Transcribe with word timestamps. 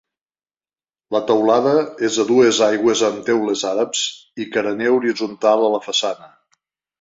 La 1.15 1.19
teulada 1.31 1.73
és 2.07 2.17
a 2.23 2.25
dues 2.29 2.61
aigües 2.69 3.03
amb 3.09 3.21
teules 3.27 3.67
àrabs 3.73 4.01
i 4.45 4.49
carener 4.57 4.89
horitzontal 4.97 5.69
a 5.69 5.71
la 5.77 5.83
façana. 5.91 6.33